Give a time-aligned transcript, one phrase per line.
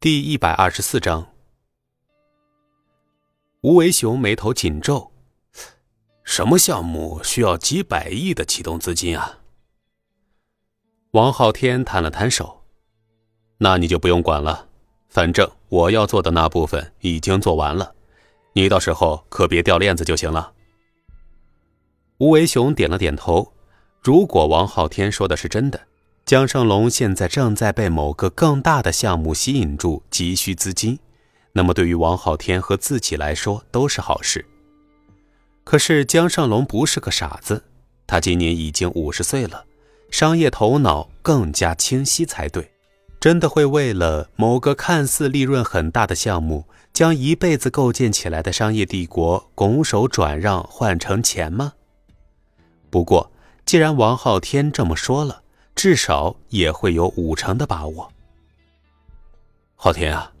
[0.00, 1.26] 第一百二十四章，
[3.62, 5.10] 吴为雄眉头紧皱
[6.22, 9.40] ：“什么项目需要几百亿的启动资金啊？”
[11.10, 12.62] 王昊天摊了摊手
[13.58, 14.68] ：“那你就不用管了，
[15.08, 17.96] 反正我要做的那部分已经做完了，
[18.52, 20.52] 你到时候可别掉链子就行了。”
[22.18, 23.52] 吴为雄点了点头
[24.00, 25.86] ：“如果王昊天说的是真的。”
[26.28, 30.98] 江胜龙现在正在被某个更大的项目吸引住，急需资金，
[31.52, 34.44] 那么对于王昊天和自己来说都是好事。
[35.64, 37.64] 可是江胜龙不是个傻子，
[38.06, 39.64] 他今年已经五十岁了，
[40.10, 42.70] 商业头脑更加清晰才对。
[43.18, 51.72] 真的会为了某个看似利润很大的项目，将一辈子构建起来的商业帝国拱手转让换成钱吗？
[52.90, 53.32] 不过，
[53.64, 55.44] 既然王昊天这么说了。
[55.78, 58.12] 至少也会有五成的把握。
[59.76, 60.32] 昊天啊，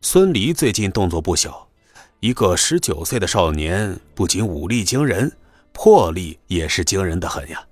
[0.00, 1.68] 孙离最近动作不小，
[2.20, 5.30] 一个十九岁的少年，不仅武力惊人，
[5.74, 7.62] 魄力也是惊人的很呀。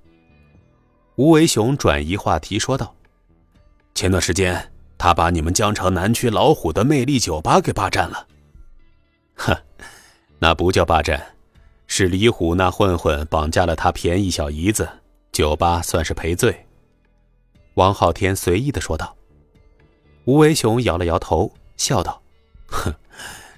[1.17, 2.95] 吴为雄转移话题说道
[3.97, 8.29] ：“前段时间，他把你们江城南区老虎的魅力酒吧给霸占了。
[9.37, 9.57] ”“哼，
[10.39, 11.35] 那不叫霸占，
[11.87, 14.87] 是李虎那混混绑架了他便宜小姨子，
[15.33, 16.55] 酒吧算是赔罪。”
[17.75, 19.17] 王昊天随意的说道。
[20.25, 22.22] 吴为雄摇了摇头，笑道
[22.67, 22.94] ：“哼，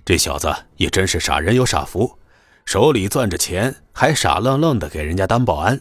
[0.04, 2.18] 这小子也真是傻人有傻福，
[2.64, 5.80] 手里攥着钱，还傻愣愣的给人家当保安。”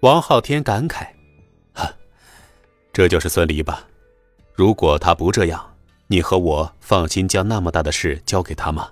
[0.00, 1.06] 王昊天感慨
[1.72, 1.90] ：“哈，
[2.92, 3.88] 这就是孙离吧？
[4.52, 5.74] 如果他不这样，
[6.08, 8.90] 你和我放心将那么大的事交给他吗？”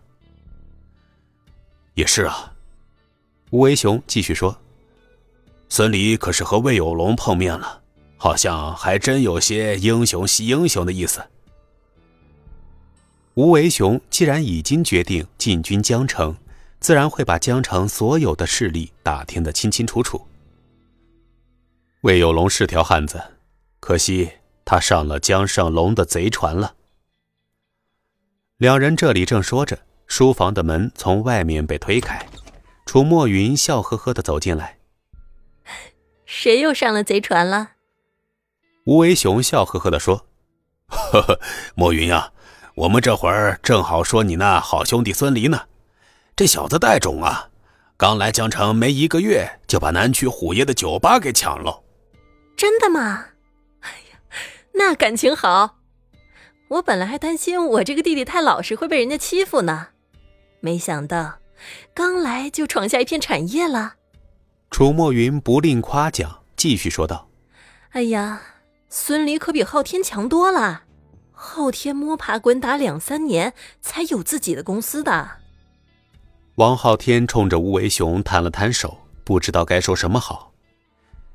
[1.93, 2.55] 也是啊，
[3.51, 4.57] 吴为雄继续说。
[5.69, 7.83] 孙离可是和魏有龙碰面了，
[8.17, 11.25] 好像还真有些英雄惜英雄的意思。
[13.35, 16.35] 吴为雄既然已经决定进军江城，
[16.81, 20.27] 自然会把江城所有的势力打听得清清楚楚。
[22.03, 23.21] 魏有龙是条汉子，
[23.81, 24.31] 可惜
[24.65, 26.75] 他上了江胜龙的贼船了。
[28.57, 32.25] 两人这里正说着，书房的门从外面被推开，
[32.87, 34.76] 楚墨云笑呵呵的走进来。
[36.27, 37.71] 谁又上了贼船了？
[38.85, 40.27] 吴为雄笑呵呵的说
[40.87, 41.41] ：“呵呵，
[41.77, 42.33] 墨云呀，
[42.75, 45.67] 我们这会儿正好说你那好兄弟孙离呢。
[46.35, 47.49] 这小子带种啊，
[47.97, 51.83] 刚来江城没一个月，就把南区虎爷的酒吧给抢了。
[52.57, 53.27] 真的吗？
[53.81, 54.19] 哎呀，
[54.75, 55.79] 那感情好。
[56.69, 59.89] 我本来还担心我这个弟弟太老实会被人家欺负呢，
[60.59, 61.39] 没想到
[61.95, 63.95] 刚来就闯下一片产业了。”
[64.77, 67.31] 楚墨云不吝夸奖，继续说道
[67.93, 68.43] ：“哎呀，
[68.91, 70.83] 孙离可比昊天强多了。
[71.33, 75.31] 昊天摸爬滚打两三年才有自己的公司的。”
[76.57, 80.53] 王昊天冲着吴为雄摊了摊手，不知道该说什么好。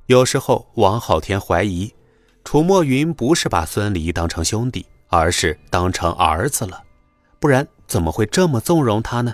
[0.05, 1.91] 有时候，王昊天怀疑，
[2.43, 6.83] 楚墨云不是把孙离当成兄弟，而是当成儿子了，
[7.39, 9.33] 不然怎么会这么纵容他呢？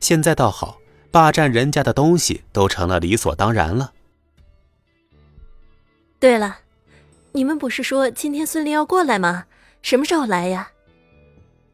[0.00, 0.76] 现在倒好。
[1.10, 3.92] 霸占人家的东西都成了理所当然了。
[6.18, 6.58] 对了，
[7.32, 9.46] 你们不是说今天孙离要过来吗？
[9.82, 10.70] 什么时候来呀？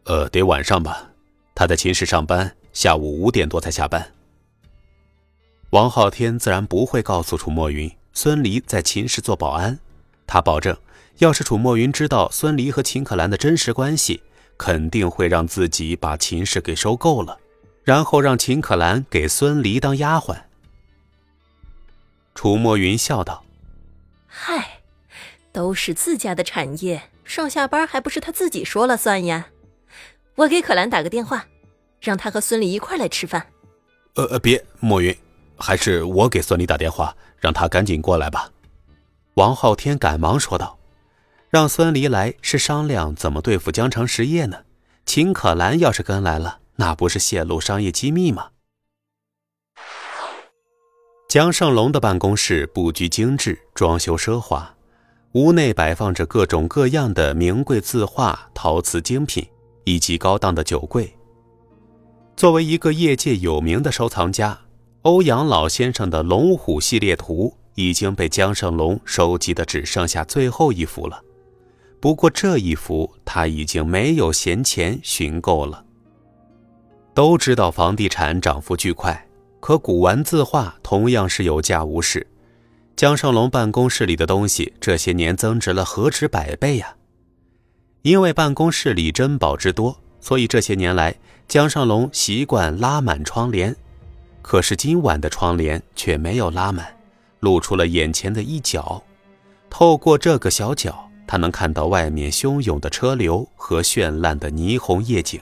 [0.04, 1.10] 呃，得晚上吧。
[1.54, 4.12] 他在秦氏上班，下午五点多才下班。
[5.70, 9.78] 王昊天自然不会告诉楚墨云孙离在秦氏做保安。
[10.26, 10.76] 他保证，
[11.18, 14.22] 要是楚墨云知道孙离和秦可兰的真实关系，
[14.56, 17.38] 肯定会让自己把秦氏给收购了。
[17.86, 20.36] 然后让秦可兰给孙离当丫鬟。
[22.34, 23.44] 楚墨云笑道
[24.26, 24.80] ：“嗨，
[25.52, 29.46] 都是自家的产业，上下班还不是他自己说了算呀？
[30.34, 31.46] 我给可兰打个电话，
[32.00, 33.46] 让他和孙离一块来吃饭。”
[34.16, 35.16] 呃呃，别，墨云，
[35.56, 38.50] 还是我给孙离打电话，让他赶紧过来吧。”
[39.34, 40.76] 王昊天赶忙说道
[41.50, 44.64] ：“让孙离来是商量怎么对付江城实业呢？
[45.04, 48.50] 秦可兰要是跟来了。”那不是泄露商业机密吗？
[51.28, 54.74] 江胜龙的办公室布局精致，装修奢华，
[55.32, 59.46] 屋内摆放着各种各样的名贵字画、陶瓷精品
[59.84, 61.12] 以及高档的酒柜。
[62.36, 64.58] 作为一个业界有名的收藏家，
[65.02, 71.22] 欧阳老先生的龙虎系列图已经被江胜龙收集的只剩下最后一幅了。
[72.00, 75.85] 不过这一幅他已经没有闲钱寻购了。
[77.16, 79.26] 都知道房地产涨幅巨快，
[79.58, 82.26] 可古玩字画同样是有价无市。
[82.94, 86.94] 江胜龙办公室里的东西这些年增值了何止百倍呀！
[88.02, 91.14] 因为办公室里珍宝之多，所以这些年来
[91.48, 93.74] 江上龙习惯拉满窗帘。
[94.42, 96.94] 可是今晚的窗帘却没有拉满，
[97.40, 99.02] 露出了眼前的一角。
[99.70, 105.40] 透过这个小角，他能看到外面汹涌的车流和绚烂的霓虹夜景。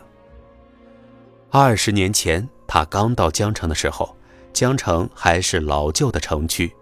[1.57, 4.17] 二十年前，他刚到江城的时候，
[4.53, 6.75] 江城还是老旧的城区，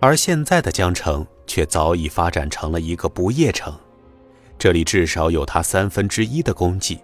[0.00, 3.70] 而现在的江城却早已发展成了一个不夜城。
[4.58, 6.98] 这里至少有他三分之一的功绩，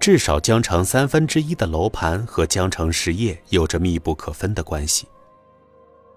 [0.00, 5.06] 至少江城三分之一的楼盘和江城实业有着密不可分的关系。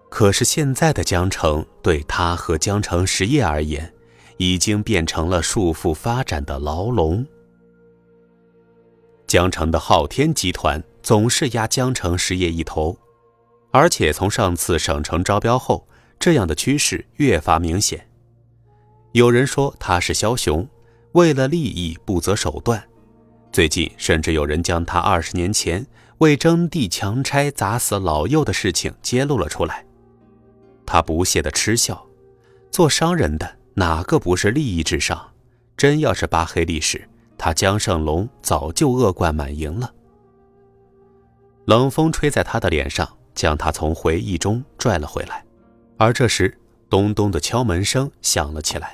[0.09, 3.93] 可是现在的江城对他和江城实业而言，
[4.37, 7.23] 已经变成了束缚发展的牢笼。
[9.33, 12.95] 江城的昊天集团总是压江城实业一头，
[13.71, 15.87] 而且从上次省城招标后，
[16.19, 18.07] 这样的趋势越发明显。
[19.13, 20.69] 有人说他是枭雄，
[21.13, 22.87] 为了利益不择手段。
[23.51, 25.83] 最近甚至有人将他二十年前
[26.19, 29.83] 为征地强拆砸死老幼的事情揭露了出来。
[30.85, 32.05] 他不屑地嗤笑
[32.69, 35.31] ：“做商人的哪个不是利益至上？
[35.75, 39.93] 真要是扒黑历史。”他江胜龙早就恶贯满盈了。
[41.65, 45.43] 冷风吹在他的脸上，将他从回忆中拽了回来。
[45.97, 46.57] 而这时，
[46.89, 48.93] 咚咚的敲门声响了起来。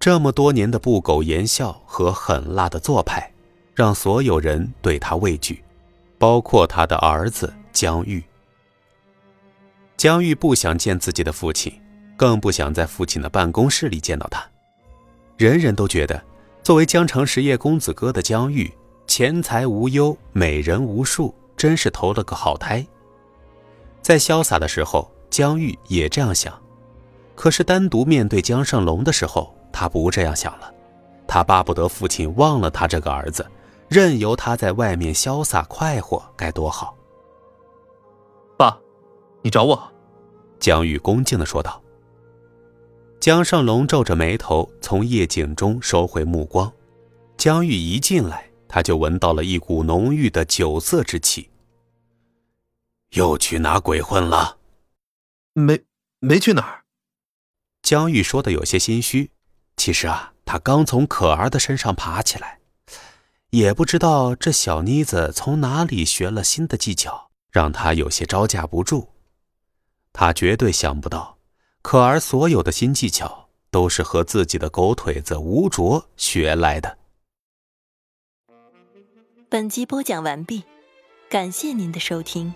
[0.00, 3.30] 这么多年的不苟言笑和狠辣的做派，
[3.74, 5.62] 让所有人对他畏惧，
[6.18, 8.22] 包括他的儿子江玉。
[9.96, 11.72] 江玉不想见自己的父亲，
[12.16, 14.42] 更不想在父亲的办公室里见到他。
[15.36, 16.22] 人人都觉得。
[16.68, 18.70] 作为江城实业公子哥的江玉，
[19.06, 22.86] 钱财无忧，美人无数，真是投了个好胎。
[24.02, 26.52] 在潇洒的时候，江玉也这样想；
[27.34, 30.70] 可是单独面对江胜龙的时候，他不这样想了。
[31.26, 33.50] 他巴不得父亲忘了他这个儿子，
[33.88, 36.94] 任由他在外面潇洒快活，该多好。
[38.58, 38.78] 爸，
[39.40, 39.82] 你找我？
[40.60, 41.80] 江玉恭敬地说道。
[43.20, 46.72] 江胜龙皱着眉头，从夜景中收回目光。
[47.36, 51.50] 江玉一进来，他就闻到了一股浓郁的酒色之气。
[53.10, 54.58] 又去哪鬼混了？
[55.52, 55.82] 没，
[56.20, 56.84] 没去哪儿。
[57.82, 59.32] 江玉说的有些心虚。
[59.76, 62.60] 其实啊，他刚从可儿的身上爬起来，
[63.50, 69.08] 也不知道这小妮子从哪里学了新的技巧，让他有些招架不住。
[70.12, 71.37] 他绝对想不到。
[71.82, 76.98] 可儿所有的新技巧都是和自己的狗腿子吴卓学来的。
[79.48, 80.64] 本集播讲完毕，
[81.30, 82.52] 感谢您的收听。